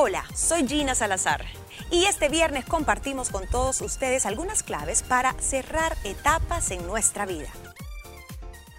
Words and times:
Hola, 0.00 0.24
soy 0.32 0.64
Gina 0.64 0.94
Salazar 0.94 1.44
y 1.90 2.04
este 2.04 2.28
viernes 2.28 2.64
compartimos 2.64 3.30
con 3.30 3.48
todos 3.48 3.80
ustedes 3.80 4.26
algunas 4.26 4.62
claves 4.62 5.02
para 5.02 5.32
cerrar 5.40 5.96
etapas 6.04 6.70
en 6.70 6.86
nuestra 6.86 7.26
vida. 7.26 7.48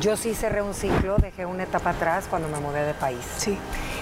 Yo 0.00 0.16
sí 0.16 0.34
cerré 0.34 0.62
un 0.62 0.72
ciclo, 0.72 1.16
dejé 1.18 1.44
una 1.44 1.64
etapa 1.64 1.90
atrás 1.90 2.26
cuando 2.30 2.48
me 2.48 2.60
mudé 2.60 2.82
de 2.84 2.94
país. 2.94 3.24
Sí. 3.36 3.58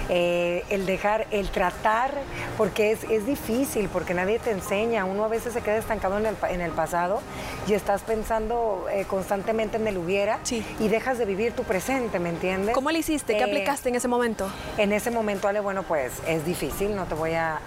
Eh, 0.08 0.64
el 0.70 0.86
dejar, 0.86 1.26
el 1.30 1.50
tratar, 1.50 2.12
porque 2.56 2.92
es, 2.92 3.04
es, 3.04 3.26
difícil, 3.26 3.88
porque 3.88 4.12
nadie 4.14 4.38
te 4.38 4.50
enseña. 4.50 5.04
Uno 5.04 5.24
a 5.24 5.28
veces 5.28 5.52
se 5.52 5.62
queda 5.62 5.76
estancado 5.76 6.18
en 6.18 6.26
el, 6.26 6.36
en 6.48 6.60
el 6.60 6.72
pasado 6.72 7.20
y 7.66 7.74
estás 7.74 8.02
pensando 8.02 8.86
eh, 8.90 9.04
constantemente 9.06 9.76
en 9.76 9.86
el 9.86 9.98
hubiera 9.98 10.38
y 10.50 10.88
dejas 10.88 11.18
de 11.18 11.24
vivir 11.24 11.52
tu 11.52 11.64
presente, 11.64 12.18
¿me 12.18 12.30
entiendes? 12.30 12.74
¿Cómo 12.74 12.90
le 12.90 13.00
hiciste? 13.00 13.34
¿Qué 13.34 13.40
eh, 13.40 13.44
aplicaste 13.44 13.88
en 13.88 13.94
ese 13.94 14.08
momento? 14.08 14.50
En 14.78 14.92
ese 14.92 15.10
momento, 15.10 15.48
Ale, 15.48 15.60
bueno, 15.60 15.82
pues 15.82 16.12
es 16.26 16.44
difícil, 16.44 16.96
no 16.96 17.04
te 17.04 17.14
voy 17.14 17.32
a, 17.32 17.60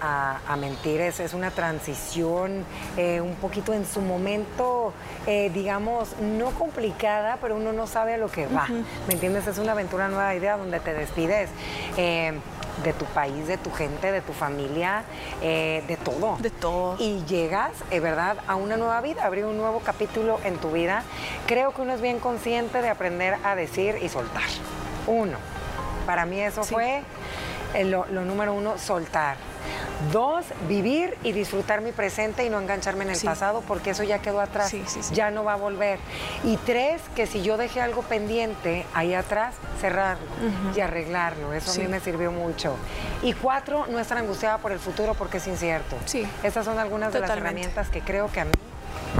a, 0.46 0.56
mentir, 0.56 1.00
es, 1.00 1.20
es, 1.20 1.34
una 1.34 1.50
transición 1.50 2.64
un 2.96 3.34
poquito 3.40 3.72
en 3.72 3.86
su 3.86 4.00
momento, 4.00 4.92
digamos, 5.26 6.16
no 6.20 6.50
complicada, 6.50 7.38
pero 7.40 7.56
uno 7.56 7.72
no 7.72 7.86
sabe 7.86 8.14
a 8.14 8.18
lo 8.18 8.30
que 8.30 8.46
va, 8.46 8.66
¿me 9.08 9.14
entiendes? 9.14 9.46
Es 9.46 9.58
una 9.58 9.72
aventura 9.72 10.08
nueva 10.08 10.34
idea 10.34 10.56
donde 10.56 10.80
te 10.80 10.94
despides 10.94 11.50
de 12.82 12.92
tu 12.92 13.04
país, 13.06 13.46
de 13.46 13.56
tu 13.58 13.70
gente, 13.70 14.10
de 14.10 14.20
tu 14.20 14.32
familia, 14.32 15.04
eh, 15.42 15.84
de 15.86 15.96
todo. 15.96 16.36
De 16.40 16.50
todo. 16.50 16.96
Y 16.98 17.24
llegas, 17.24 17.72
es 17.90 18.02
verdad, 18.02 18.38
a 18.46 18.56
una 18.56 18.76
nueva 18.76 19.00
vida, 19.00 19.24
abrir 19.24 19.44
un 19.44 19.56
nuevo 19.56 19.80
capítulo 19.80 20.40
en 20.44 20.56
tu 20.56 20.70
vida. 20.70 21.02
Creo 21.46 21.72
que 21.72 21.82
uno 21.82 21.92
es 21.92 22.00
bien 22.00 22.18
consciente 22.18 22.82
de 22.82 22.88
aprender 22.88 23.36
a 23.44 23.54
decir 23.54 23.98
y 24.02 24.08
soltar. 24.08 24.42
Uno. 25.06 25.38
Para 26.06 26.26
mí 26.26 26.40
eso 26.40 26.64
fue 26.64 27.02
lo 27.84 28.06
número 28.06 28.54
uno, 28.54 28.78
soltar 28.78 29.36
Dos, 30.12 30.44
vivir 30.68 31.16
y 31.22 31.32
disfrutar 31.32 31.80
mi 31.80 31.92
presente 31.92 32.44
y 32.44 32.50
no 32.50 32.60
engancharme 32.60 33.04
en 33.04 33.10
el 33.10 33.20
pasado 33.20 33.62
porque 33.66 33.90
eso 33.90 34.02
ya 34.02 34.18
quedó 34.20 34.40
atrás, 34.40 34.72
ya 35.12 35.30
no 35.30 35.44
va 35.44 35.54
a 35.54 35.56
volver. 35.56 35.98
Y 36.44 36.56
tres, 36.58 37.02
que 37.14 37.26
si 37.26 37.42
yo 37.42 37.56
dejé 37.56 37.80
algo 37.80 38.02
pendiente 38.02 38.86
ahí 38.94 39.14
atrás, 39.14 39.54
cerrarlo 39.80 40.26
y 40.74 40.80
arreglarlo. 40.80 41.52
Eso 41.52 41.72
a 41.72 41.82
mí 41.82 41.88
me 41.88 42.00
sirvió 42.00 42.32
mucho. 42.32 42.76
Y 43.22 43.32
cuatro, 43.32 43.86
no 43.88 43.98
estar 43.98 44.18
angustiada 44.18 44.58
por 44.58 44.72
el 44.72 44.78
futuro 44.78 45.14
porque 45.14 45.38
es 45.38 45.46
incierto. 45.46 45.96
Sí. 46.06 46.26
Estas 46.42 46.64
son 46.64 46.78
algunas 46.78 47.12
de 47.12 47.20
las 47.20 47.30
herramientas 47.30 47.88
que 47.88 48.00
creo 48.00 48.30
que 48.30 48.40
a 48.40 48.44
mí 48.44 48.52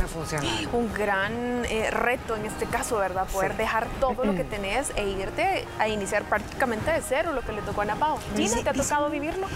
un 0.72 0.92
gran 0.92 1.64
eh, 1.66 1.90
reto 1.90 2.36
en 2.36 2.46
este 2.46 2.66
caso, 2.66 2.98
¿verdad? 2.98 3.26
Poder 3.26 3.56
dejar 3.56 3.86
todo 4.00 4.24
lo 4.24 4.34
que 4.34 4.44
tenés 4.54 4.92
e 4.96 5.08
irte 5.08 5.64
a 5.78 5.88
iniciar 5.88 6.24
prácticamente 6.24 6.90
de 6.90 7.02
cero, 7.02 7.32
lo 7.32 7.42
que 7.42 7.52
le 7.52 7.62
tocó 7.62 7.80
a 7.80 7.84
Ana. 7.84 7.96
Gina, 8.36 8.62
¿te 8.62 8.70
ha 8.70 8.72
tocado 8.72 9.10
vivirlo? 9.10 9.46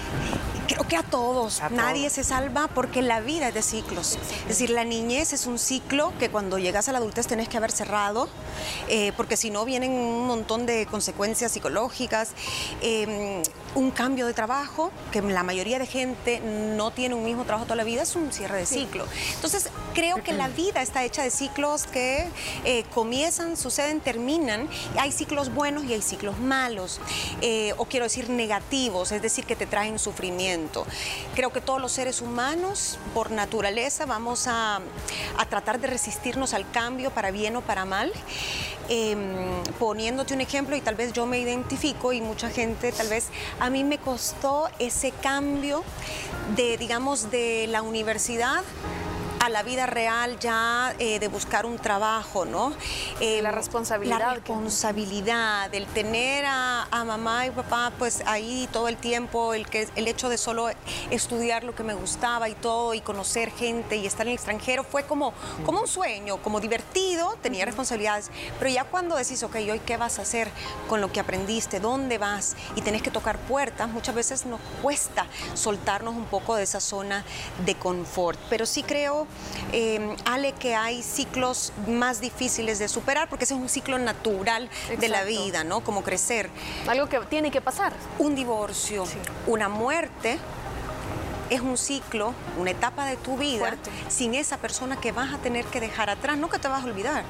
Creo 0.68 0.86
que 0.86 0.96
a 0.96 1.02
todos. 1.02 1.62
Nadie 1.70 2.10
se 2.10 2.22
salva 2.22 2.68
porque 2.68 3.00
la 3.00 3.20
vida 3.20 3.48
es 3.48 3.54
de 3.54 3.62
ciclos. 3.62 4.18
Es 4.42 4.48
decir, 4.48 4.70
la 4.70 4.84
niñez 4.84 5.32
es 5.32 5.46
un 5.46 5.58
ciclo 5.58 6.12
que 6.18 6.28
cuando 6.28 6.58
llegas 6.58 6.88
a 6.88 6.92
la 6.92 6.98
adultez 6.98 7.26
tenés 7.26 7.48
que 7.48 7.56
haber 7.56 7.72
cerrado, 7.72 8.28
eh, 8.88 9.12
porque 9.16 9.38
si 9.38 9.50
no 9.50 9.64
vienen 9.64 9.92
un 9.92 10.26
montón 10.26 10.66
de 10.66 10.86
consecuencias 10.86 11.52
psicológicas. 11.52 12.32
Em, 12.82 13.42
un 13.74 13.90
cambio 13.90 14.26
de 14.26 14.34
trabajo, 14.34 14.90
que 15.12 15.22
la 15.22 15.42
mayoría 15.42 15.78
de 15.78 15.86
gente 15.86 16.40
no 16.40 16.90
tiene 16.90 17.14
un 17.14 17.24
mismo 17.24 17.44
trabajo 17.44 17.64
toda 17.64 17.76
la 17.76 17.84
vida, 17.84 18.02
es 18.02 18.16
un 18.16 18.32
cierre 18.32 18.58
de 18.58 18.66
ciclo. 18.66 19.06
Entonces, 19.34 19.68
creo 19.94 20.22
que 20.22 20.32
la 20.32 20.48
vida 20.48 20.82
está 20.82 21.04
hecha 21.04 21.22
de 21.22 21.30
ciclos 21.30 21.86
que 21.86 22.28
eh, 22.64 22.84
comienzan, 22.94 23.56
suceden, 23.56 24.00
terminan. 24.00 24.68
Hay 24.98 25.12
ciclos 25.12 25.54
buenos 25.54 25.84
y 25.84 25.92
hay 25.92 26.02
ciclos 26.02 26.38
malos, 26.38 27.00
eh, 27.40 27.72
o 27.76 27.84
quiero 27.84 28.04
decir 28.04 28.30
negativos, 28.30 29.12
es 29.12 29.22
decir, 29.22 29.44
que 29.44 29.54
te 29.54 29.66
traen 29.66 29.98
sufrimiento. 29.98 30.57
Creo 31.34 31.50
que 31.50 31.60
todos 31.60 31.80
los 31.80 31.92
seres 31.92 32.20
humanos, 32.20 32.98
por 33.14 33.30
naturaleza, 33.30 34.06
vamos 34.06 34.46
a, 34.46 34.80
a 35.36 35.46
tratar 35.46 35.80
de 35.80 35.86
resistirnos 35.86 36.54
al 36.54 36.70
cambio 36.70 37.10
para 37.10 37.30
bien 37.30 37.56
o 37.56 37.60
para 37.60 37.84
mal. 37.84 38.12
Em, 38.90 39.62
poniéndote 39.78 40.32
un 40.32 40.40
ejemplo 40.40 40.74
y 40.74 40.80
tal 40.80 40.94
vez 40.94 41.12
yo 41.12 41.26
me 41.26 41.38
identifico 41.38 42.14
y 42.14 42.22
mucha 42.22 42.48
gente 42.48 42.90
tal 42.90 43.08
vez 43.08 43.28
a 43.60 43.68
mí 43.68 43.84
me 43.84 43.98
costó 43.98 44.70
ese 44.78 45.10
cambio 45.10 45.84
de 46.56 46.78
digamos 46.78 47.30
de 47.30 47.66
la 47.68 47.82
universidad 47.82 48.62
a 49.48 49.50
la 49.50 49.62
vida 49.62 49.86
real 49.86 50.38
ya 50.38 50.94
eh, 50.98 51.18
de 51.18 51.28
buscar 51.28 51.64
un 51.64 51.78
trabajo, 51.78 52.44
¿no? 52.44 52.74
Eh, 53.18 53.40
la 53.40 53.50
responsabilidad. 53.50 54.18
La 54.18 54.34
responsabilidad, 54.34 55.74
el 55.74 55.86
tener 55.86 56.44
a, 56.46 56.86
mamá 57.06 57.46
y 57.46 57.50
papá 57.50 57.90
pues 57.98 58.22
ahí 58.26 58.68
todo 58.70 58.88
el 58.88 58.98
tiempo, 58.98 59.54
el, 59.54 59.66
que, 59.66 59.88
el 59.96 60.06
hecho 60.06 60.28
de 60.28 60.36
solo 60.36 60.68
estudiar 61.10 61.64
lo 61.64 61.74
que 61.74 61.82
me 61.82 61.94
gustaba 61.94 62.50
y 62.50 62.54
todo 62.54 62.92
y 62.92 63.00
conocer 63.00 63.50
gente 63.50 63.96
y 63.96 64.04
estar 64.04 64.26
en 64.26 64.32
el 64.32 64.34
extranjero 64.34 64.84
fue 64.84 65.04
como, 65.04 65.32
como 65.64 65.80
un 65.80 65.88
sueño, 65.88 66.36
como 66.42 66.60
divertido, 66.60 67.38
tenía 67.40 67.64
responsabilidades, 67.64 68.30
pero 68.58 68.70
ya 68.70 68.84
cuando 68.84 69.16
decís, 69.16 69.42
ok, 69.42 69.54
hoy 69.70 69.80
qué 69.86 69.96
vas 69.96 70.18
a 70.18 70.22
hacer 70.22 70.50
con 70.88 71.00
lo 71.00 71.10
que 71.10 71.20
aprendiste, 71.20 71.80
dónde 71.80 72.18
vas 72.18 72.56
y 72.76 72.82
tenés 72.82 73.00
que 73.00 73.10
tocar 73.10 73.38
puertas, 73.38 73.88
muchas 73.88 74.14
veces 74.14 74.44
nos 74.44 74.60
cuesta 74.82 75.26
soltarnos 75.54 76.14
un 76.14 76.26
poco 76.26 76.56
de 76.56 76.64
esa 76.64 76.80
zona 76.80 77.24
de 77.64 77.74
confort, 77.76 78.38
pero 78.50 78.66
sí 78.66 78.82
creo 78.82 79.26
eh, 79.72 80.16
Ale, 80.24 80.52
que 80.52 80.74
hay 80.74 81.02
ciclos 81.02 81.72
más 81.86 82.20
difíciles 82.20 82.78
de 82.78 82.88
superar, 82.88 83.28
porque 83.28 83.44
ese 83.44 83.54
es 83.54 83.60
un 83.60 83.68
ciclo 83.68 83.98
natural 83.98 84.68
de 84.98 85.08
la 85.08 85.24
vida, 85.24 85.64
¿no? 85.64 85.80
Como 85.80 86.02
crecer. 86.02 86.50
Algo 86.86 87.08
que 87.08 87.18
tiene 87.20 87.50
que 87.50 87.60
pasar. 87.60 87.92
Un 88.18 88.34
divorcio, 88.34 89.04
una 89.46 89.68
muerte, 89.68 90.38
es 91.50 91.60
un 91.60 91.78
ciclo, 91.78 92.34
una 92.58 92.70
etapa 92.70 93.06
de 93.06 93.16
tu 93.16 93.36
vida 93.36 93.76
sin 94.08 94.34
esa 94.34 94.58
persona 94.58 94.96
que 94.96 95.12
vas 95.12 95.32
a 95.32 95.38
tener 95.38 95.64
que 95.66 95.80
dejar 95.80 96.10
atrás, 96.10 96.36
no 96.36 96.48
que 96.48 96.58
te 96.58 96.68
vas 96.68 96.82
a 96.82 96.86
olvidar, 96.86 97.24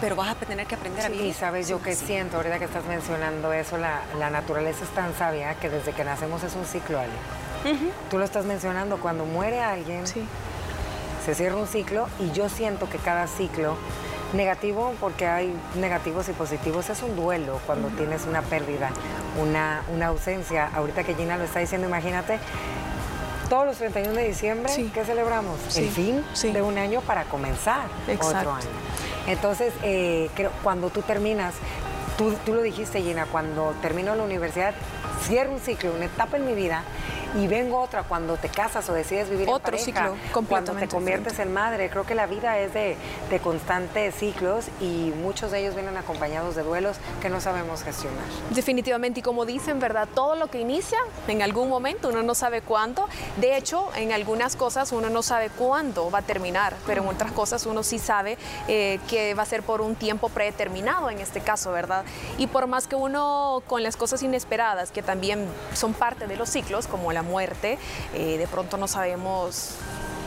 pero 0.00 0.16
vas 0.16 0.30
a 0.30 0.34
tener 0.34 0.66
que 0.66 0.74
aprender 0.74 1.04
a 1.04 1.08
vivir. 1.08 1.26
Y 1.26 1.32
sabes 1.32 1.68
yo 1.68 1.82
que 1.82 1.94
siento, 1.94 2.36
ahorita 2.36 2.58
que 2.58 2.64
estás 2.64 2.84
mencionando 2.86 3.52
eso, 3.52 3.76
la, 3.76 4.30
naturaleza 4.30 4.84
es 4.84 4.90
tan 4.90 5.14
sabia 5.16 5.54
que 5.54 5.68
desde 5.68 5.92
que 5.92 6.04
nacemos 6.04 6.42
es 6.42 6.54
un 6.54 6.64
ciclo, 6.64 6.98
Ale. 6.98 7.12
Tú 8.10 8.18
lo 8.18 8.24
estás 8.24 8.44
mencionando, 8.44 8.98
cuando 8.98 9.24
muere 9.24 9.60
alguien, 9.60 10.04
se 11.26 11.34
cierra 11.34 11.56
un 11.56 11.66
ciclo 11.66 12.06
y 12.20 12.30
yo 12.30 12.48
siento 12.48 12.88
que 12.88 12.98
cada 12.98 13.26
ciclo 13.26 13.76
negativo, 14.32 14.94
porque 15.00 15.26
hay 15.26 15.52
negativos 15.74 16.28
y 16.28 16.32
positivos, 16.32 16.88
es 16.88 17.02
un 17.02 17.16
duelo 17.16 17.58
cuando 17.66 17.88
tienes 17.88 18.26
una 18.26 18.42
pérdida, 18.42 18.90
una, 19.42 19.82
una 19.92 20.06
ausencia. 20.06 20.70
Ahorita 20.72 21.02
que 21.02 21.16
Gina 21.16 21.36
lo 21.36 21.42
está 21.42 21.58
diciendo, 21.58 21.88
imagínate, 21.88 22.38
todos 23.48 23.66
los 23.66 23.76
31 23.76 24.14
de 24.14 24.28
diciembre, 24.28 24.72
¿qué 24.94 25.04
celebramos? 25.04 25.76
El 25.76 25.88
fin 25.88 26.24
de 26.52 26.62
un 26.62 26.78
año 26.78 27.00
para 27.00 27.24
comenzar 27.24 27.86
otro 28.20 28.52
año. 28.52 28.68
Entonces, 29.26 29.74
eh, 29.82 30.30
creo, 30.36 30.52
cuando 30.62 30.90
tú 30.90 31.02
terminas, 31.02 31.54
tú, 32.16 32.34
tú 32.44 32.54
lo 32.54 32.62
dijiste, 32.62 33.02
Gina, 33.02 33.26
cuando 33.26 33.74
termino 33.82 34.14
la 34.14 34.22
universidad, 34.22 34.74
cierro 35.24 35.50
un 35.50 35.58
ciclo, 35.58 35.92
una 35.92 36.04
etapa 36.04 36.36
en 36.36 36.46
mi 36.46 36.54
vida 36.54 36.84
y 37.36 37.46
vengo 37.46 37.80
otra 37.80 38.02
cuando 38.02 38.36
te 38.36 38.48
casas 38.48 38.88
o 38.88 38.92
decides 38.92 39.28
vivir 39.28 39.48
Otro 39.48 39.76
en 39.76 39.84
pareja, 39.84 40.10
ciclo 40.14 40.42
cuando 40.48 40.72
te 40.72 40.88
conviertes 40.88 41.38
en 41.38 41.52
madre. 41.52 41.90
Creo 41.90 42.04
que 42.04 42.14
la 42.14 42.26
vida 42.26 42.58
es 42.58 42.72
de, 42.72 42.96
de, 43.30 43.38
constantes 43.40 44.14
ciclos 44.14 44.66
y 44.80 45.12
muchos 45.22 45.50
de 45.50 45.60
ellos 45.60 45.74
vienen 45.74 45.96
acompañados 45.96 46.56
de 46.56 46.62
duelos 46.62 46.96
que 47.20 47.28
no 47.28 47.40
sabemos 47.40 47.82
gestionar. 47.82 48.24
Definitivamente, 48.50 49.20
y 49.20 49.22
como 49.22 49.44
dicen, 49.44 49.78
¿verdad? 49.78 50.08
Todo 50.14 50.36
lo 50.36 50.48
que 50.48 50.60
inicia 50.60 50.98
en 51.28 51.42
algún 51.42 51.68
momento, 51.68 52.08
uno 52.08 52.22
no 52.22 52.34
sabe 52.34 52.62
cuándo. 52.62 53.08
De 53.36 53.56
hecho, 53.56 53.90
en 53.96 54.12
algunas 54.12 54.56
cosas 54.56 54.92
uno 54.92 55.10
no 55.10 55.22
sabe 55.22 55.50
cuándo 55.50 56.10
va 56.10 56.20
a 56.20 56.22
terminar, 56.22 56.74
pero 56.86 57.02
en 57.02 57.08
otras 57.08 57.32
cosas 57.32 57.66
uno 57.66 57.82
sí 57.82 57.98
sabe 57.98 58.38
eh, 58.68 58.98
que 59.08 59.34
va 59.34 59.42
a 59.42 59.46
ser 59.46 59.62
por 59.62 59.80
un 59.80 59.94
tiempo 59.94 60.28
predeterminado 60.28 61.10
en 61.10 61.18
este 61.18 61.40
caso, 61.40 61.72
¿verdad? 61.72 62.04
Y 62.38 62.46
por 62.46 62.66
más 62.66 62.86
que 62.86 62.96
uno 62.96 63.62
con 63.66 63.82
las 63.82 63.96
cosas 63.96 64.22
inesperadas, 64.22 64.90
que 64.90 65.02
también 65.02 65.46
son 65.74 65.92
parte 65.92 66.26
de 66.26 66.36
los 66.36 66.48
ciclos, 66.48 66.86
como 66.86 67.12
la 67.12 67.22
muerte, 67.26 67.78
eh, 68.14 68.38
de 68.38 68.46
pronto 68.46 68.76
no 68.76 68.88
sabemos 68.88 69.76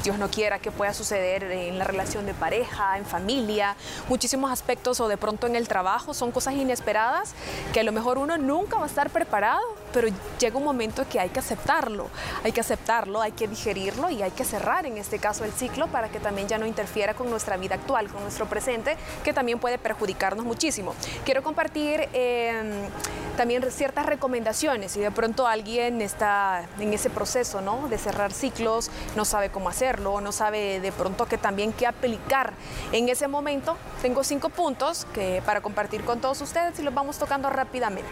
Dios 0.03 0.17
no 0.17 0.29
quiera 0.29 0.59
que 0.59 0.71
pueda 0.71 0.93
suceder 0.93 1.43
en 1.43 1.77
la 1.77 1.83
relación 1.83 2.25
de 2.25 2.33
pareja, 2.33 2.97
en 2.97 3.05
familia, 3.05 3.75
muchísimos 4.07 4.51
aspectos 4.51 4.99
o 4.99 5.07
de 5.07 5.17
pronto 5.17 5.47
en 5.47 5.55
el 5.55 5.67
trabajo, 5.67 6.13
son 6.13 6.31
cosas 6.31 6.53
inesperadas 6.53 7.33
que 7.73 7.81
a 7.81 7.83
lo 7.83 7.91
mejor 7.91 8.17
uno 8.17 8.37
nunca 8.37 8.77
va 8.77 8.85
a 8.85 8.87
estar 8.87 9.09
preparado, 9.09 9.61
pero 9.93 10.07
llega 10.39 10.57
un 10.57 10.63
momento 10.63 11.07
que 11.09 11.19
hay 11.19 11.29
que 11.29 11.39
aceptarlo, 11.39 12.07
hay 12.43 12.51
que 12.51 12.61
aceptarlo, 12.61 13.21
hay 13.21 13.31
que 13.31 13.47
digerirlo 13.47 14.09
y 14.09 14.21
hay 14.21 14.31
que 14.31 14.45
cerrar 14.45 14.85
en 14.85 14.97
este 14.97 15.19
caso 15.19 15.43
el 15.43 15.51
ciclo 15.51 15.87
para 15.87 16.09
que 16.09 16.19
también 16.19 16.47
ya 16.47 16.57
no 16.57 16.65
interfiera 16.65 17.13
con 17.13 17.29
nuestra 17.29 17.57
vida 17.57 17.75
actual, 17.75 18.07
con 18.07 18.21
nuestro 18.21 18.47
presente, 18.47 18.95
que 19.23 19.33
también 19.33 19.59
puede 19.59 19.77
perjudicarnos 19.77 20.45
muchísimo. 20.45 20.95
Quiero 21.25 21.43
compartir 21.43 22.07
em, 22.13 22.71
también 23.35 23.69
ciertas 23.71 24.05
recomendaciones 24.05 24.91
si 24.93 24.99
de 24.99 25.11
pronto 25.11 25.47
alguien 25.47 26.01
está 26.01 26.65
en 26.79 26.93
ese 26.93 27.09
proceso 27.09 27.61
¿no? 27.61 27.87
de 27.89 27.97
cerrar 27.97 28.31
ciclos, 28.31 28.89
no 29.15 29.25
sabe 29.25 29.49
cómo 29.49 29.69
hacer 29.69 29.88
no 29.97 30.31
sabe 30.31 30.79
de 30.79 30.91
pronto 30.91 31.25
que 31.25 31.37
también 31.37 31.73
qué 31.73 31.87
aplicar 31.87 32.53
en 32.91 33.09
ese 33.09 33.27
momento, 33.27 33.77
tengo 34.01 34.23
cinco 34.23 34.49
puntos 34.49 35.05
que 35.13 35.41
para 35.45 35.61
compartir 35.61 36.03
con 36.03 36.21
todos 36.21 36.41
ustedes 36.41 36.77
y 36.79 36.83
los 36.83 36.93
vamos 36.93 37.17
tocando 37.17 37.49
rápidamente. 37.49 38.09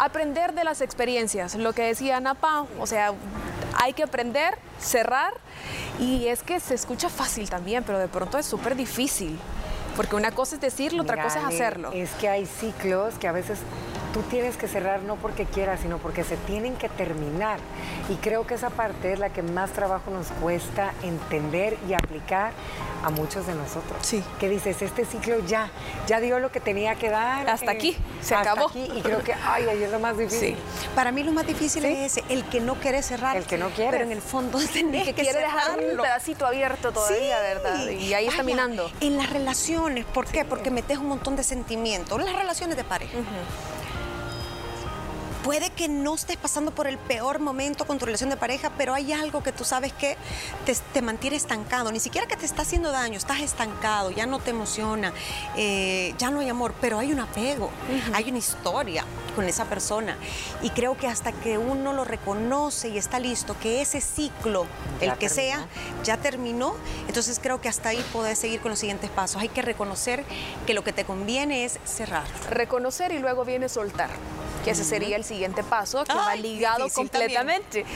Aprender 0.00 0.54
de 0.54 0.64
las 0.64 0.80
experiencias, 0.80 1.54
lo 1.54 1.72
que 1.72 1.82
decía 1.82 2.16
Ana 2.16 2.34
Pau, 2.34 2.68
o 2.80 2.86
sea, 2.86 3.12
hay 3.80 3.92
que 3.92 4.02
aprender, 4.02 4.58
cerrar 4.80 5.34
y 5.98 6.26
es 6.26 6.42
que 6.42 6.60
se 6.60 6.74
escucha 6.74 7.08
fácil 7.08 7.48
también, 7.48 7.84
pero 7.84 7.98
de 7.98 8.08
pronto 8.08 8.38
es 8.38 8.46
súper 8.46 8.76
difícil. 8.76 9.38
Porque 9.96 10.14
una 10.14 10.30
cosa 10.30 10.54
es 10.54 10.60
decirlo, 10.60 11.02
otra 11.02 11.20
cosa 11.20 11.40
es 11.40 11.44
hacerlo. 11.46 11.90
Es 11.92 12.10
que 12.12 12.28
hay 12.28 12.46
ciclos 12.46 13.14
que 13.18 13.26
a 13.26 13.32
veces 13.32 13.58
tú 14.12 14.22
tienes 14.22 14.56
que 14.56 14.68
cerrar 14.68 15.02
no 15.02 15.16
porque 15.16 15.44
quieras, 15.44 15.80
sino 15.80 15.98
porque 15.98 16.24
se 16.24 16.36
tienen 16.36 16.76
que 16.76 16.88
terminar. 16.88 17.58
Y 18.08 18.16
creo 18.16 18.46
que 18.46 18.54
esa 18.54 18.70
parte 18.70 19.12
es 19.12 19.18
la 19.18 19.30
que 19.30 19.42
más 19.42 19.70
trabajo 19.72 20.10
nos 20.10 20.28
cuesta 20.40 20.92
entender 21.02 21.76
y 21.88 21.94
aplicar 21.94 22.52
a 23.04 23.10
muchos 23.10 23.46
de 23.46 23.54
nosotros. 23.54 23.98
Sí. 24.00 24.22
Que 24.40 24.48
dices, 24.48 24.82
este 24.82 25.04
ciclo 25.04 25.38
ya, 25.46 25.70
ya 26.06 26.20
dio 26.20 26.38
lo 26.38 26.50
que 26.50 26.60
tenía 26.60 26.96
que 26.96 27.10
dar. 27.10 27.48
Hasta 27.48 27.70
aquí, 27.70 27.96
se 28.20 28.34
acabó. 28.34 28.70
y 28.74 29.00
creo 29.02 29.22
que, 29.22 29.34
ay, 29.34 29.68
ahí 29.68 29.82
es 29.82 29.90
lo 29.90 30.00
más 30.00 30.16
difícil. 30.16 30.56
Para 30.94 31.12
mí 31.12 31.22
lo 31.22 31.32
más 31.32 31.46
difícil 31.46 31.84
es 31.84 32.20
el 32.28 32.44
que 32.44 32.60
no 32.60 32.74
quiere 32.76 33.02
cerrar. 33.02 33.36
El 33.36 33.44
que 33.44 33.58
no 33.58 33.70
quiere. 33.70 33.92
Pero 33.92 34.04
en 34.04 34.12
el 34.12 34.22
fondo 34.22 34.58
tenés 34.72 35.04
que, 35.04 35.14
quiere 35.14 35.40
dejar 35.40 35.78
un 35.78 35.96
pedacito 35.96 36.46
abierto 36.46 36.92
todavía, 36.92 37.38
¿verdad? 37.40 37.88
Y 37.88 38.14
ahí 38.14 38.26
está 38.26 38.42
minando. 38.42 38.90
En 39.00 39.16
las 39.16 39.30
relaciones, 39.30 40.04
¿por 40.04 40.26
qué? 40.26 40.44
Porque 40.44 40.70
metes 40.70 40.98
un 40.98 41.08
montón 41.08 41.36
de 41.36 41.44
sentimientos. 41.44 42.22
Las 42.22 42.34
relaciones 42.34 42.76
de 42.76 42.84
pareja 42.84 43.18
puede 45.44 45.70
que 45.70 45.88
no 45.88 46.14
estés 46.14 46.36
pasando 46.36 46.70
por 46.72 46.86
el 46.86 46.98
peor 46.98 47.38
momento 47.38 47.86
con 47.86 47.98
tu 47.98 48.06
relación 48.06 48.30
de 48.30 48.36
pareja, 48.36 48.70
pero 48.76 48.94
hay 48.94 49.12
algo 49.12 49.42
que 49.42 49.52
tú 49.52 49.64
sabes 49.64 49.92
que 49.92 50.16
te, 50.92 51.02
mantiene 51.02 51.36
estancado, 51.36 51.92
ni 51.92 52.00
siquiera 52.00 52.26
que 52.26 52.36
te 52.36 52.46
está 52.46 52.62
haciendo 52.62 52.90
daño, 52.90 53.16
estás 53.16 53.40
estancado, 53.40 54.10
ya 54.10 54.26
no 54.26 54.38
te 54.38 54.50
emociona, 54.50 55.12
eh, 55.56 56.14
ya 56.18 56.30
no 56.30 56.40
hay 56.40 56.48
amor, 56.48 56.74
pero 56.80 56.98
hay 56.98 57.12
un 57.12 57.20
apego, 57.20 57.70
hay 58.12 58.28
una 58.28 58.38
historia 58.38 59.04
con 59.34 59.46
esa 59.46 59.64
persona. 59.66 60.16
Y 60.62 60.70
creo 60.70 60.96
que 60.96 61.06
hasta 61.06 61.32
que 61.32 61.58
uno 61.58 61.92
lo 61.92 62.04
reconoce 62.04 62.88
y 62.88 62.98
está 62.98 63.18
listo, 63.20 63.56
que 63.60 63.80
ese 63.80 64.00
ciclo, 64.00 64.66
el 65.00 65.14
que 65.14 65.28
sea, 65.28 65.66
ya 66.04 66.16
terminó, 66.16 66.74
entonces 67.06 67.38
creo 67.40 67.60
que 67.60 67.68
hasta 67.68 67.90
ahí 67.90 68.04
puedes 68.12 68.38
seguir 68.38 68.60
con 68.60 68.70
los 68.70 68.78
siguientes 68.78 69.10
pasos. 69.10 69.40
Hay 69.40 69.48
que 69.48 69.62
reconocer 69.62 70.24
que 70.66 70.74
lo 70.74 70.82
que 70.82 70.92
te 70.92 71.04
conviene 71.04 71.64
es 71.64 71.78
cerrar. 71.84 72.26
Reconocer 72.50 73.12
y 73.12 73.18
luego 73.18 73.44
viene 73.44 73.68
soltar 73.68 74.10
que 74.68 74.72
ese 74.72 74.84
sería 74.84 75.16
el 75.16 75.24
siguiente 75.24 75.62
paso, 75.62 76.04
que 76.04 76.14
va 76.14 76.36
ligado 76.36 76.88
completamente. 76.90 77.86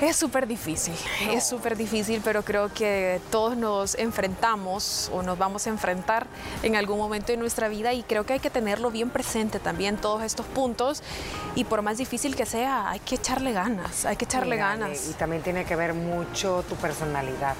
Es 0.00 0.16
súper 0.16 0.48
difícil, 0.48 0.94
es 1.30 1.46
súper 1.46 1.76
difícil, 1.76 2.20
pero 2.24 2.42
creo 2.42 2.68
que 2.74 3.20
todos 3.30 3.56
nos 3.56 3.94
enfrentamos 3.94 5.08
o 5.14 5.22
nos 5.22 5.38
vamos 5.38 5.68
a 5.68 5.70
enfrentar 5.70 6.26
en 6.64 6.74
algún 6.74 6.98
momento 6.98 7.28
de 7.28 7.38
nuestra 7.38 7.68
vida 7.68 7.92
y 7.92 8.02
creo 8.02 8.26
que 8.26 8.32
hay 8.32 8.40
que 8.40 8.50
tenerlo 8.50 8.90
bien 8.90 9.08
presente 9.08 9.60
también 9.60 9.96
todos 9.96 10.24
estos 10.24 10.46
puntos 10.46 11.00
y 11.54 11.62
por 11.62 11.82
más 11.82 11.96
difícil 11.96 12.34
que 12.34 12.44
sea, 12.44 12.90
hay 12.90 12.98
que 12.98 13.14
echarle 13.14 13.52
ganas, 13.52 14.04
hay 14.04 14.16
que 14.16 14.24
echarle 14.24 14.56
ganas. 14.56 15.10
Y 15.10 15.12
también 15.12 15.42
tiene 15.42 15.64
que 15.64 15.76
ver 15.76 15.94
mucho 15.94 16.64
tu 16.68 16.74
personalidad 16.74 17.54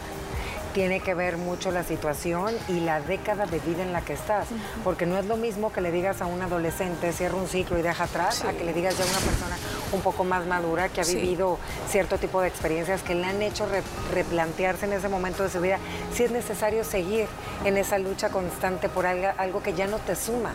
tiene 0.74 1.00
que 1.00 1.14
ver 1.14 1.38
mucho 1.38 1.70
la 1.70 1.84
situación 1.84 2.52
y 2.68 2.80
la 2.80 3.00
década 3.00 3.46
de 3.46 3.60
vida 3.60 3.82
en 3.82 3.92
la 3.92 4.02
que 4.02 4.12
estás. 4.12 4.48
Porque 4.82 5.06
no 5.06 5.16
es 5.16 5.24
lo 5.24 5.36
mismo 5.36 5.72
que 5.72 5.80
le 5.80 5.90
digas 5.90 6.20
a 6.20 6.26
un 6.26 6.42
adolescente, 6.42 7.12
cierra 7.12 7.36
un 7.36 7.48
ciclo 7.48 7.78
y 7.78 7.82
deja 7.82 8.04
atrás, 8.04 8.44
a 8.44 8.52
que 8.52 8.64
le 8.64 8.74
digas 8.74 8.98
ya 8.98 9.04
a 9.04 9.06
una 9.06 9.18
persona 9.18 9.56
un 9.92 10.00
poco 10.00 10.24
más 10.24 10.46
madura 10.46 10.88
que 10.88 11.00
ha 11.00 11.04
vivido 11.04 11.58
cierto 11.88 12.18
tipo 12.18 12.40
de 12.40 12.48
experiencias 12.48 13.02
que 13.02 13.14
le 13.14 13.24
han 13.24 13.40
hecho 13.40 13.66
replantearse 14.12 14.86
en 14.86 14.94
ese 14.94 15.08
momento 15.08 15.44
de 15.44 15.50
su 15.50 15.60
vida 15.60 15.78
si 16.12 16.24
es 16.24 16.32
necesario 16.32 16.82
seguir 16.82 17.28
en 17.64 17.76
esa 17.76 17.98
lucha 17.98 18.30
constante 18.30 18.88
por 18.88 19.06
algo, 19.06 19.62
que 19.62 19.74
ya 19.74 19.86
no 19.86 19.98
te 19.98 20.16
suma 20.16 20.52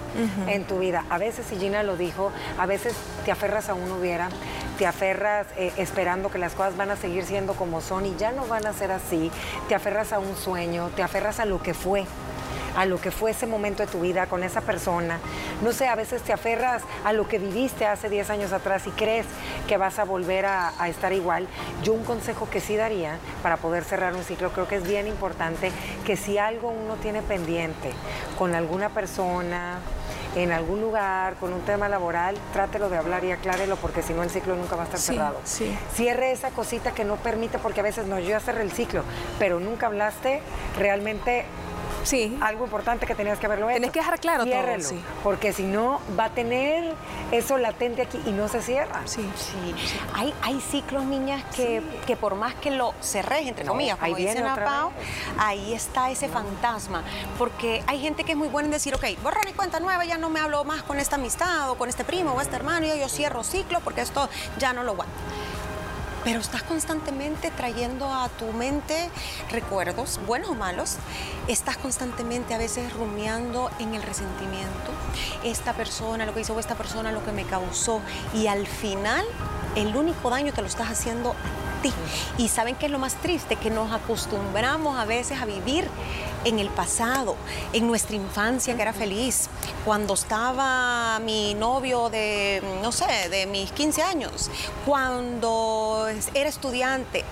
en 0.47 0.65
tu 0.65 0.79
vida. 0.79 1.05
A 1.09 1.17
veces, 1.17 1.49
y 1.53 1.55
Gina 1.55 1.83
lo 1.83 1.95
dijo, 1.95 2.31
a 2.57 2.65
veces 2.65 2.93
te 3.23 3.31
aferras 3.31 3.69
a 3.69 3.73
un 3.73 3.89
hubiera, 3.91 4.29
te 4.79 4.87
aferras 4.87 5.45
eh, 5.57 5.73
esperando 5.75 6.31
que 6.31 6.37
las 6.37 6.53
cosas 6.53 6.77
van 6.77 6.89
a 6.89 6.95
seguir 6.95 7.25
siendo 7.25 7.53
como 7.53 7.81
son 7.81 8.05
y 8.05 8.15
ya 8.15 8.31
no 8.31 8.47
van 8.47 8.65
a 8.65 8.71
ser 8.71 8.93
así, 8.93 9.29
te 9.67 9.75
aferras 9.75 10.13
a 10.13 10.19
un 10.19 10.37
sueño, 10.37 10.89
te 10.95 11.03
aferras 11.03 11.41
a 11.41 11.45
lo 11.45 11.61
que 11.61 11.73
fue 11.73 12.05
a 12.77 12.85
lo 12.85 13.01
que 13.01 13.11
fue 13.11 13.31
ese 13.31 13.45
momento 13.45 13.83
de 13.83 13.91
tu 13.91 13.99
vida 13.99 14.27
con 14.27 14.43
esa 14.43 14.61
persona. 14.61 15.19
No 15.63 15.73
sé, 15.73 15.87
a 15.87 15.95
veces 15.95 16.21
te 16.21 16.31
aferras 16.31 16.83
a 17.03 17.11
lo 17.11 17.27
que 17.27 17.39
viviste 17.39 17.85
hace 17.85 18.09
10 18.09 18.29
años 18.29 18.53
atrás 18.53 18.85
y 18.87 18.91
crees 18.91 19.25
que 19.67 19.75
vas 19.75 19.99
a 19.99 20.05
volver 20.05 20.45
a, 20.45 20.71
a, 20.79 20.87
estar 20.87 21.11
igual. 21.11 21.47
Yo 21.83 21.91
un 21.91 22.05
consejo 22.05 22.47
que 22.49 22.61
sí 22.61 22.77
daría 22.77 23.17
para 23.43 23.57
poder 23.57 23.83
cerrar 23.83 24.15
un 24.15 24.23
ciclo, 24.23 24.51
creo 24.51 24.67
que 24.67 24.75
es 24.75 24.87
bien 24.87 25.07
importante 25.07 25.71
que 26.05 26.15
si 26.15 26.37
algo 26.37 26.69
uno 26.69 26.95
tiene 26.95 27.21
pendiente 27.21 27.91
con 28.37 28.55
alguna 28.55 28.89
persona, 28.89 29.79
en 30.35 30.51
algún 30.51 30.81
lugar 30.81 31.35
con 31.35 31.53
un 31.53 31.61
tema 31.61 31.89
laboral, 31.89 32.35
trátelo 32.53 32.89
de 32.89 32.97
hablar 32.97 33.23
y 33.23 33.31
aclárelo 33.31 33.75
porque 33.77 34.01
si 34.01 34.13
no 34.13 34.23
el 34.23 34.29
ciclo 34.29 34.55
nunca 34.55 34.75
va 34.75 34.83
a 34.83 34.85
estar 34.85 34.99
cerrado. 34.99 35.39
Cierre 35.93 36.31
esa 36.31 36.51
cosita 36.51 36.91
que 36.91 37.03
no 37.03 37.15
permite 37.15 37.57
porque 37.59 37.79
a 37.79 37.83
veces 37.83 38.05
no, 38.05 38.19
yo 38.19 38.29
ya 38.29 38.39
cerré 38.39 38.63
el 38.63 38.71
ciclo, 38.71 39.03
pero 39.39 39.59
nunca 39.59 39.87
hablaste 39.87 40.41
realmente 40.77 41.45
Sí. 42.03 42.37
Algo 42.41 42.65
importante 42.65 43.05
que 43.05 43.15
tenías 43.15 43.39
que 43.39 43.45
haberlo 43.45 43.69
hecho. 43.69 43.75
Tienes 43.75 43.91
que 43.91 43.99
dejar 43.99 44.19
claro 44.19 44.45
todo. 44.45 44.81
Sí. 44.81 44.99
Porque 45.23 45.53
si 45.53 45.63
no, 45.63 45.99
va 46.17 46.25
a 46.25 46.29
tener 46.29 46.95
eso 47.31 47.57
latente 47.57 48.01
aquí 48.01 48.19
y 48.25 48.31
no 48.31 48.47
se 48.47 48.61
cierra. 48.61 49.01
Sí. 49.05 49.29
sí. 49.35 49.75
Hay, 50.13 50.33
hay 50.41 50.59
ciclos, 50.61 51.05
niñas, 51.05 51.43
que, 51.55 51.81
que 52.05 52.15
por 52.15 52.35
más 52.35 52.55
que 52.55 52.71
lo 52.71 52.93
cerres, 53.01 53.47
entre 53.47 53.65
comillas, 53.65 53.97
como 53.97 54.15
ahí 54.15 54.25
dice 54.25 54.41
Pau, 54.41 54.91
ahí 55.37 55.73
está 55.73 56.09
ese 56.09 56.27
fantasma. 56.27 57.03
Porque 57.37 57.83
hay 57.87 57.99
gente 57.99 58.23
que 58.23 58.33
es 58.33 58.37
muy 58.37 58.47
buena 58.47 58.67
en 58.67 58.71
decir, 58.71 58.95
ok, 58.95 59.05
borra 59.23 59.41
mi 59.45 59.53
cuenta 59.53 59.79
nueva, 59.79 60.05
ya 60.05 60.17
no 60.17 60.29
me 60.29 60.39
hablo 60.39 60.63
más 60.63 60.83
con 60.83 60.99
esta 60.99 61.15
amistad 61.15 61.69
o 61.71 61.77
con 61.77 61.89
este 61.89 62.03
primo 62.03 62.33
o 62.33 62.41
este 62.41 62.55
hermano, 62.55 62.85
y 62.85 62.99
yo 62.99 63.09
cierro 63.09 63.43
ciclo 63.43 63.79
porque 63.81 64.01
esto 64.01 64.29
ya 64.57 64.73
no 64.73 64.83
lo 64.83 64.91
aguanto 64.91 65.13
pero 66.23 66.39
estás 66.39 66.63
constantemente 66.63 67.51
trayendo 67.51 68.11
a 68.11 68.29
tu 68.29 68.51
mente 68.53 69.09
recuerdos, 69.49 70.19
buenos 70.25 70.49
o 70.49 70.55
malos, 70.55 70.97
estás 71.47 71.77
constantemente 71.77 72.53
a 72.53 72.57
veces 72.57 72.93
rumiando 72.93 73.69
en 73.79 73.93
el 73.93 74.01
resentimiento, 74.01 74.91
esta 75.43 75.73
persona, 75.73 76.25
lo 76.25 76.33
que 76.33 76.41
hizo 76.41 76.59
esta 76.59 76.75
persona, 76.75 77.11
lo 77.11 77.23
que 77.23 77.31
me 77.31 77.45
causó, 77.45 78.01
y 78.33 78.47
al 78.47 78.67
final 78.67 79.25
el 79.75 79.95
único 79.95 80.29
daño 80.29 80.53
te 80.53 80.61
lo 80.61 80.67
estás 80.67 80.89
haciendo 80.89 81.31
a 81.31 81.68
ti. 81.81 81.91
Y 82.37 82.47
saben 82.47 82.75
qué 82.75 82.87
es 82.87 82.91
lo 82.91 82.99
más 82.99 83.15
triste, 83.15 83.55
que 83.55 83.69
nos 83.69 83.91
acostumbramos 83.91 84.97
a 84.97 85.05
veces 85.05 85.41
a 85.41 85.45
vivir 85.45 85.87
en 86.45 86.59
el 86.59 86.69
pasado, 86.69 87.35
en 87.73 87.87
nuestra 87.87 88.15
infancia 88.15 88.75
que 88.75 88.81
era 88.81 88.93
feliz, 88.93 89.49
cuando 89.85 90.13
estaba 90.13 91.19
mi 91.19 91.53
novio 91.53 92.09
de, 92.09 92.63
no 92.81 92.91
sé, 92.91 93.29
de 93.29 93.45
mis 93.45 93.71
15 93.71 94.03
años, 94.03 94.49
cuando 94.85 96.07
era 96.33 96.49
estudiante, 96.49 97.23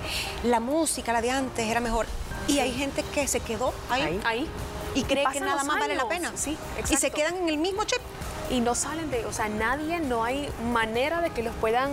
la 0.43 0.59
música, 0.59 1.13
la 1.13 1.21
de 1.21 1.31
antes, 1.31 1.67
era 1.67 1.79
mejor. 1.79 2.05
Y 2.47 2.59
hay 2.59 2.73
gente 2.73 3.03
que 3.13 3.27
se 3.27 3.39
quedó 3.39 3.73
ahí, 3.89 4.21
ahí. 4.23 4.47
y 4.95 5.03
cree 5.03 5.25
que 5.31 5.39
nada 5.39 5.63
más 5.63 5.79
vale 5.79 5.95
la 5.95 6.07
pena. 6.07 6.31
Sí, 6.35 6.57
y 6.89 6.95
se 6.95 7.11
quedan 7.11 7.35
en 7.37 7.49
el 7.49 7.57
mismo 7.57 7.83
chip. 7.83 8.01
Y 8.49 8.61
no 8.61 8.75
salen 8.75 9.11
de, 9.11 9.25
o 9.25 9.33
sea, 9.33 9.49
nadie, 9.49 9.99
no 9.99 10.23
hay 10.23 10.49
manera 10.71 11.19
de 11.19 11.31
que 11.31 11.43
los 11.43 11.53
puedan 11.55 11.91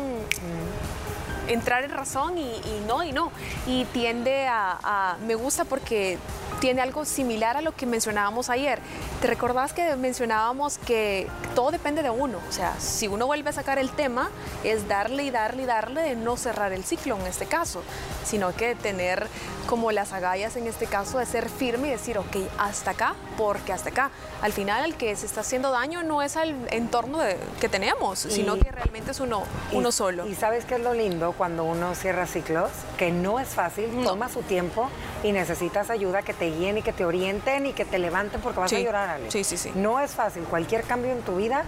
entrar 1.48 1.84
en 1.84 1.90
razón 1.90 2.38
y, 2.38 2.60
no, 2.86 3.02
y 3.02 3.12
no. 3.12 3.32
Y 3.66 3.84
tiende 3.86 4.46
a, 4.48 5.16
me 5.26 5.34
gusta 5.34 5.64
porque 5.64 6.18
tiene 6.60 6.82
algo 6.82 7.04
similar 7.04 7.56
a 7.56 7.60
lo 7.60 7.74
que 7.74 7.86
mencionábamos 7.86 8.50
ayer. 8.50 8.78
¿Te 9.20 9.26
recordás 9.26 9.72
que 9.72 9.96
mencionábamos 9.96 10.78
que 10.78 11.28
todo 11.54 11.70
depende 11.70 12.02
de 12.02 12.10
uno? 12.10 12.38
O 12.48 12.52
sea, 12.52 12.74
si 12.78 13.08
uno 13.08 13.26
vuelve 13.26 13.50
a 13.50 13.52
sacar 13.52 13.78
el 13.78 13.90
tema, 13.90 14.30
es 14.62 14.88
darle 14.88 15.24
y 15.24 15.30
darle 15.30 15.62
y 15.62 15.66
darle 15.66 16.02
de 16.02 16.16
no 16.16 16.36
cerrar 16.36 16.72
el 16.72 16.84
ciclo 16.84 17.16
en 17.18 17.26
este 17.26 17.46
caso, 17.46 17.82
sino 18.24 18.54
que 18.54 18.74
tener 18.74 19.28
como 19.66 19.92
las 19.92 20.12
agallas 20.12 20.56
en 20.56 20.66
este 20.66 20.86
caso 20.86 21.18
de 21.18 21.26
ser 21.26 21.48
firme 21.48 21.88
y 21.88 21.90
decir, 21.90 22.18
ok, 22.18 22.36
hasta 22.58 22.92
acá, 22.92 23.14
porque 23.36 23.72
hasta 23.72 23.90
acá. 23.90 24.10
Al 24.42 24.52
final 24.52 24.84
el 24.84 24.94
que 24.94 25.14
se 25.16 25.26
está 25.26 25.40
haciendo 25.40 25.70
daño 25.70 26.02
no 26.02 26.22
es 26.22 26.36
al 26.36 26.54
entorno 26.70 27.18
que 27.60 27.68
tenemos, 27.68 28.18
sino 28.18 28.56
que 28.56 28.70
realmente 28.70 29.12
es 29.12 29.20
uno, 29.20 29.42
uno 29.72 29.92
solo. 29.92 30.26
Y 30.26 30.34
sabes 30.34 30.64
qué 30.64 30.74
es 30.74 30.80
lo 30.80 30.94
lindo 30.94 31.32
cuando 31.32 31.64
uno 31.64 31.94
cierra 31.94 32.26
ciclos, 32.26 32.70
que 32.98 33.10
no 33.10 33.40
es 33.40 33.48
fácil, 33.48 33.88
toma 34.04 34.28
su 34.28 34.42
tiempo 34.42 34.90
y 35.22 35.32
necesitas 35.32 35.90
ayuda 35.90 36.22
que 36.22 36.34
te 36.34 36.43
y 36.48 36.82
que 36.82 36.92
te 36.92 37.04
orienten 37.04 37.66
y 37.66 37.72
que 37.72 37.84
te 37.84 37.98
levanten 37.98 38.40
porque 38.40 38.60
vas 38.60 38.72
a 38.72 38.78
llorar, 38.78 39.08
Ale. 39.08 39.30
Sí, 39.30 39.44
sí, 39.44 39.56
sí. 39.56 39.72
No 39.74 40.00
es 40.00 40.12
fácil. 40.12 40.44
Cualquier 40.44 40.84
cambio 40.84 41.12
en 41.12 41.22
tu 41.22 41.36
vida 41.36 41.64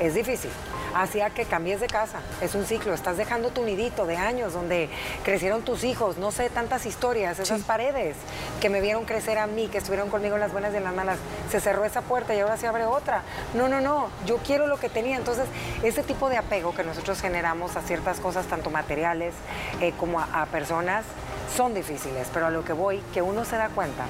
es 0.00 0.14
difícil. 0.14 0.50
Hacía 0.94 1.30
que 1.30 1.44
cambies 1.44 1.80
de 1.80 1.86
casa. 1.86 2.18
Es 2.40 2.54
un 2.54 2.64
ciclo. 2.64 2.92
Estás 2.94 3.16
dejando 3.16 3.50
tu 3.50 3.64
nidito 3.64 4.06
de 4.06 4.16
años 4.16 4.52
donde 4.52 4.88
crecieron 5.24 5.62
tus 5.62 5.84
hijos. 5.84 6.18
No 6.18 6.32
sé, 6.32 6.50
tantas 6.50 6.84
historias. 6.84 7.38
Esas 7.38 7.62
paredes 7.62 8.16
que 8.60 8.70
me 8.70 8.80
vieron 8.80 9.04
crecer 9.04 9.38
a 9.38 9.46
mí, 9.46 9.68
que 9.68 9.78
estuvieron 9.78 10.10
conmigo 10.10 10.34
en 10.34 10.40
las 10.40 10.52
buenas 10.52 10.74
y 10.74 10.78
en 10.78 10.84
las 10.84 10.94
malas. 10.94 11.18
Se 11.50 11.60
cerró 11.60 11.84
esa 11.84 12.02
puerta 12.02 12.34
y 12.34 12.40
ahora 12.40 12.56
se 12.56 12.66
abre 12.66 12.86
otra. 12.86 13.22
No, 13.54 13.68
no, 13.68 13.80
no. 13.80 14.08
Yo 14.26 14.38
quiero 14.38 14.66
lo 14.66 14.78
que 14.80 14.88
tenía. 14.88 15.16
Entonces, 15.16 15.46
ese 15.84 16.02
tipo 16.02 16.28
de 16.28 16.38
apego 16.38 16.74
que 16.74 16.82
nosotros 16.82 17.20
generamos 17.20 17.76
a 17.76 17.82
ciertas 17.82 18.18
cosas, 18.18 18.46
tanto 18.46 18.70
materiales 18.70 19.34
eh, 19.80 19.92
como 19.96 20.20
a 20.20 20.46
personas, 20.46 21.04
son 21.56 21.74
difíciles, 21.74 22.28
pero 22.32 22.46
a 22.46 22.50
lo 22.50 22.64
que 22.64 22.72
voy, 22.72 23.02
que 23.12 23.22
uno 23.22 23.44
se 23.44 23.56
da 23.56 23.68
cuenta, 23.68 24.04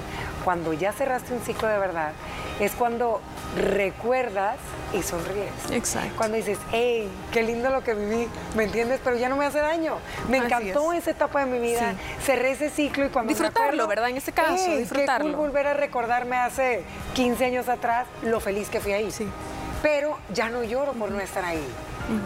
cuando 0.44 0.72
ya 0.72 0.92
cerraste 0.92 1.32
un 1.32 1.40
ciclo 1.40 1.68
de 1.68 1.78
verdad, 1.78 2.12
es 2.60 2.72
cuando 2.72 3.20
recuerdas 3.56 4.56
y 4.92 5.02
sonríes. 5.02 5.50
Exacto. 5.70 6.12
Cuando 6.16 6.36
dices, 6.36 6.58
hey, 6.72 7.10
qué 7.32 7.42
lindo 7.42 7.70
lo 7.70 7.82
que 7.82 7.94
viví, 7.94 8.28
¿me 8.54 8.64
entiendes? 8.64 9.00
Pero 9.02 9.16
ya 9.16 9.28
no 9.28 9.36
me 9.36 9.46
hace 9.46 9.58
daño. 9.58 9.96
Me 10.28 10.38
encantó 10.38 10.92
esa 10.92 11.10
etapa 11.10 11.44
de 11.44 11.46
mi 11.46 11.58
vida, 11.58 11.94
cerré 12.22 12.52
ese 12.52 12.70
ciclo 12.70 13.06
y 13.06 13.08
cuando 13.08 13.30
Disfrutarlo, 13.30 13.86
¿verdad? 13.86 14.10
En 14.10 14.16
ese 14.16 14.32
caso, 14.32 14.76
disfrutarlo. 14.76 15.26
Qué 15.26 15.32
cool 15.32 15.46
volver 15.46 15.66
a 15.66 15.74
recordarme 15.74 16.36
hace 16.36 16.84
15 17.14 17.44
años 17.44 17.68
atrás 17.68 18.06
lo 18.22 18.40
feliz 18.40 18.68
que 18.68 18.80
fui 18.80 18.92
ahí. 18.92 19.10
Sí. 19.10 19.28
Pero 19.82 20.18
ya 20.34 20.50
no 20.50 20.62
lloro 20.62 20.92
por 20.92 21.10
no 21.10 21.20
estar 21.20 21.44
ahí. 21.44 21.66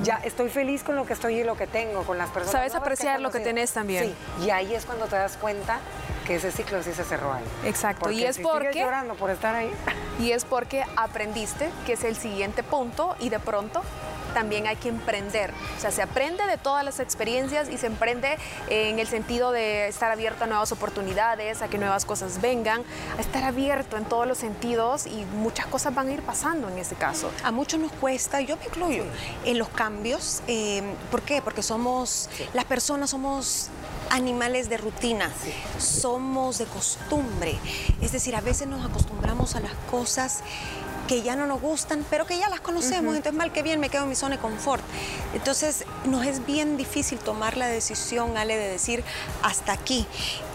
Ya 0.02 0.20
estoy 0.24 0.48
feliz 0.48 0.82
con 0.82 0.96
lo 0.96 1.06
que 1.06 1.12
estoy 1.12 1.40
y 1.40 1.44
lo 1.44 1.56
que 1.56 1.66
tengo, 1.66 2.02
con 2.04 2.18
las 2.18 2.30
personas. 2.30 2.52
Sabes 2.52 2.74
apreciar 2.74 3.20
lo 3.20 3.30
que 3.30 3.40
tenés 3.40 3.72
también. 3.72 4.04
Sí, 4.04 4.46
y 4.46 4.50
ahí 4.50 4.74
es 4.74 4.84
cuando 4.84 5.06
te 5.06 5.16
das 5.16 5.36
cuenta 5.36 5.78
que 6.26 6.36
ese 6.36 6.50
ciclo 6.50 6.82
sí 6.82 6.92
se 6.92 7.04
cerró 7.04 7.32
ahí. 7.32 7.44
Exacto, 7.64 8.10
y 8.10 8.24
es 8.24 8.38
porque... 8.38 8.80
llorando 8.80 9.14
por 9.14 9.30
estar 9.30 9.54
ahí. 9.54 9.70
Y 10.20 10.30
es 10.30 10.44
porque 10.44 10.84
aprendiste, 10.96 11.68
que 11.86 11.94
es 11.94 12.04
el 12.04 12.14
siguiente 12.14 12.62
punto, 12.62 13.16
y 13.18 13.30
de 13.30 13.40
pronto 13.40 13.82
también 14.34 14.66
hay 14.66 14.76
que 14.76 14.88
emprender. 14.88 15.52
O 15.76 15.80
sea, 15.80 15.90
se 15.90 16.02
aprende 16.02 16.46
de 16.46 16.58
todas 16.58 16.84
las 16.84 17.00
experiencias 17.00 17.70
y 17.70 17.78
se 17.78 17.86
emprende 17.86 18.36
en 18.68 18.98
el 18.98 19.06
sentido 19.06 19.52
de 19.52 19.88
estar 19.88 20.10
abierto 20.10 20.44
a 20.44 20.46
nuevas 20.46 20.72
oportunidades, 20.72 21.62
a 21.62 21.68
que 21.68 21.78
nuevas 21.78 22.04
cosas 22.04 22.40
vengan, 22.40 22.82
a 23.16 23.20
estar 23.20 23.44
abierto 23.44 23.96
en 23.96 24.04
todos 24.04 24.26
los 24.26 24.38
sentidos 24.38 25.06
y 25.06 25.24
muchas 25.36 25.66
cosas 25.66 25.94
van 25.94 26.08
a 26.08 26.12
ir 26.12 26.22
pasando 26.22 26.68
en 26.68 26.78
ese 26.78 26.96
caso. 26.96 27.30
A 27.42 27.50
muchos 27.50 27.80
nos 27.80 27.92
cuesta, 27.92 28.40
yo 28.40 28.56
me 28.56 28.66
incluyo, 28.66 29.04
en 29.44 29.58
los 29.58 29.68
cambios. 29.68 30.42
Eh, 30.48 30.82
¿Por 31.10 31.22
qué? 31.22 31.40
Porque 31.40 31.62
somos, 31.62 32.28
las 32.52 32.64
personas 32.64 33.10
somos 33.10 33.70
animales 34.10 34.68
de 34.68 34.76
rutina, 34.76 35.30
somos 35.78 36.58
de 36.58 36.66
costumbre. 36.66 37.58
Es 38.00 38.12
decir, 38.12 38.36
a 38.36 38.40
veces 38.40 38.66
nos 38.66 38.84
acostumbramos 38.84 39.54
a 39.54 39.60
las 39.60 39.72
cosas 39.90 40.42
que 41.06 41.23
ya 41.23 41.37
no 41.37 41.46
nos 41.46 41.61
gustan, 41.61 42.04
pero 42.11 42.26
que 42.26 42.38
ya 42.38 42.49
las 42.49 42.61
conocemos, 42.61 43.14
entonces 43.16 43.38
mal 43.38 43.52
que 43.52 43.62
bien 43.62 43.80
me 43.80 43.88
quedo 43.88 44.04
en 44.04 44.08
mi 44.08 44.14
zona 44.14 44.37
de 44.37 44.42
confort. 44.42 44.82
Entonces 45.34 45.84
nos 46.04 46.26
es 46.26 46.44
bien 46.46 46.76
difícil 46.76 47.18
tomar 47.18 47.56
la 47.56 47.66
decisión, 47.66 48.37
Ale, 48.37 48.56
de 48.56 48.68
decir 48.68 49.04
hasta 49.42 49.73
aquí. 49.73 50.06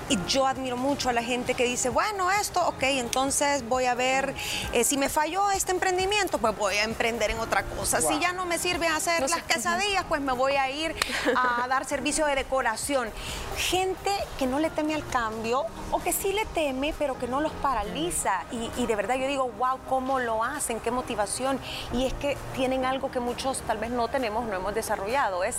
Y 0.10 0.18
yo 0.28 0.48
admiro 0.48 0.76
mucho 0.76 1.10
a 1.10 1.14
la 1.14 1.22
gente 1.22 1.54
que 1.54 1.66
dice, 1.66 1.90
bueno, 1.90 2.32
esto, 2.32 2.68
ok, 2.68 2.82
entonces 2.82 3.68
voy 3.68 3.86
a 3.86 3.94
ver, 3.94 4.34
eh, 4.74 4.84
si 4.84 4.98
me 4.98 5.08
falló 5.08 5.52
este 5.52 5.72
emprendimiento, 5.72 6.40
pues 6.40 6.58
voy 6.58 6.76
a 6.76 6.84
emprender 6.84 7.30
en 7.30 7.40
otra 7.40 7.64
cosa. 7.64 8.02
Si 8.02 8.20
ya 8.20 8.34
no 8.34 8.46
me 8.46 8.58
sirve 8.58 8.88
hacer 8.88 9.30
las 9.30 9.44
quesadillas, 9.44 10.06
pues 10.10 10.22
me 10.22 10.34
voy 10.34 10.54
a 10.54 10.70
ir 10.72 10.96
a 11.36 11.68
dar 11.70 11.86
servicio 11.86 12.26
de 12.26 12.36
decoración. 12.36 13.10
Gente 13.58 14.12
que 14.40 14.48
no 14.48 14.60
le 14.60 14.72
teme 14.72 14.96
al 14.96 15.06
cambio 15.08 15.66
o 15.92 16.02
que 16.02 16.12
sí 16.12 16.34
le 16.34 16.46
teme, 16.48 16.94
pero 16.98 17.20
que 17.20 17.28
no 17.28 17.40
los 17.40 17.52
paraliza. 17.54 18.44
Y, 18.52 18.72
y 18.78 18.88
de 18.88 18.96
verdad 18.96 19.16
yo 19.16 19.28
digo, 19.28 19.52
wow, 19.60 19.78
¿cómo 19.88 20.20
lo 20.20 20.44
hacen? 20.44 20.80
¿Qué 20.80 20.90
motivación? 20.90 21.60
Y 21.94 22.06
es 22.06 22.14
que 22.14 22.36
tienen 22.56 22.86
algo 22.86 23.12
que 23.12 23.20
muchos 23.20 23.62
tal 23.62 23.78
vez 23.78 23.92
no 23.92 24.08
tenemos, 24.08 24.46
no 24.48 24.56
hemos 24.56 24.74
desarrollado. 24.74 25.44
Es 25.44 25.58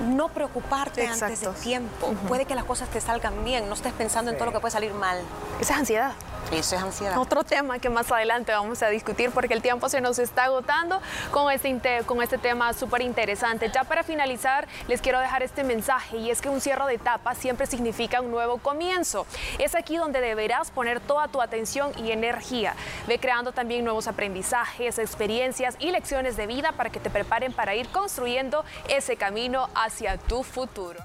no 0.00 0.28
preocuparte 0.28 1.06
antes 1.06 1.40
de 1.40 1.48
tiempo. 1.62 2.14
Puede 2.28 2.44
que 2.44 2.54
las 2.54 2.64
cosas 2.64 2.88
te 2.88 3.00
salgan 3.00 3.44
bien, 3.44 3.68
no 3.68 3.74
estés 3.74 3.92
pensando 3.92 4.30
en 4.30 4.36
todo 4.36 4.46
lo 4.46 4.52
que 4.52 4.60
puede 4.60 4.72
salir 4.72 4.94
mal. 4.94 5.18
Esa 5.60 5.74
es 5.74 5.80
ansiedad. 5.80 6.12
Eso 6.52 6.76
es 6.76 6.82
ansiedad. 6.82 7.18
Otro 7.18 7.42
tema 7.42 7.80
que 7.80 7.90
más 7.90 8.10
adelante 8.12 8.52
vamos 8.52 8.80
a 8.82 8.88
discutir 8.88 9.30
porque 9.32 9.52
el 9.52 9.62
tiempo 9.62 9.88
se 9.88 10.00
nos 10.00 10.20
está 10.20 10.44
agotando 10.44 11.00
con 11.32 11.50
este, 11.50 12.02
con 12.04 12.22
este 12.22 12.38
tema 12.38 12.72
súper 12.72 13.02
interesante. 13.02 13.68
Ya 13.74 13.82
para 13.82 14.04
finalizar, 14.04 14.68
les 14.86 15.00
quiero 15.00 15.18
dejar 15.18 15.42
este 15.42 15.64
mensaje 15.64 16.18
y 16.18 16.30
es 16.30 16.40
que 16.40 16.48
un 16.48 16.60
cierre 16.60 16.86
de 16.86 16.94
etapa 16.94 17.34
siempre 17.34 17.66
significa 17.66 18.20
un 18.20 18.30
nuevo 18.30 18.58
comienzo. 18.58 19.26
Es 19.58 19.74
aquí 19.74 19.96
donde 19.96 20.20
deberás 20.20 20.70
poner 20.70 21.00
toda 21.00 21.26
tu 21.26 21.40
atención 21.40 21.90
y 21.98 22.12
energía. 22.12 22.74
Ve 23.08 23.18
creando 23.18 23.50
también 23.50 23.84
nuevos 23.84 24.06
aprendizajes, 24.06 25.00
experiencias 25.00 25.74
y 25.80 25.90
lecciones 25.90 26.36
de 26.36 26.46
vida 26.46 26.72
para 26.72 26.90
que 26.90 27.00
te 27.00 27.10
preparen 27.10 27.52
para 27.52 27.74
ir 27.74 27.88
construyendo 27.88 28.64
ese 28.88 29.16
camino 29.16 29.68
hacia 29.86 30.18
tu 30.18 30.42
futuro. 30.42 30.98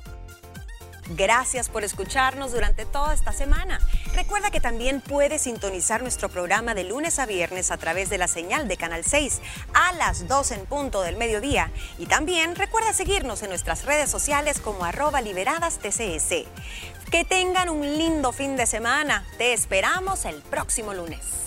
Gracias 1.16 1.68
por 1.68 1.84
escucharnos 1.84 2.54
durante 2.54 2.86
toda 2.86 3.14
esta 3.14 3.34
semana. 3.34 3.80
Recuerda 4.16 4.50
que 4.50 4.62
también 4.62 5.02
puedes 5.02 5.42
sintonizar 5.42 6.02
nuestro 6.02 6.30
programa 6.30 6.74
de 6.74 6.86
lunes 6.86 7.20
a 7.20 7.26
viernes 7.26 7.72
a 7.72 7.78
través 7.78 8.10
de 8.10 8.18
la 8.18 8.28
señal 8.28 8.68
de 8.68 8.78
Canal 8.78 9.04
6 9.04 9.42
a 9.74 9.94
las 9.94 10.28
2 10.28 10.52
en 10.52 10.66
punto 10.66 11.02
del 11.02 11.18
mediodía. 11.18 11.72
Y 11.98 12.06
también 12.06 12.56
recuerda 12.56 12.94
seguirnos 12.94 13.44
en 13.44 13.50
nuestras 13.50 13.86
redes 13.86 14.10
sociales 14.10 14.62
como 14.62 14.86
arroba 14.86 15.22
liberadas 15.22 15.80
TCS. 15.80 16.46
Que 17.12 17.26
tengan 17.28 17.70
un 17.70 17.82
lindo 17.82 18.32
fin 18.32 18.56
de 18.56 18.66
semana. 18.66 19.26
Te 19.38 19.54
esperamos 19.54 20.24
el 20.26 20.42
próximo 20.42 20.94
lunes. 20.94 21.41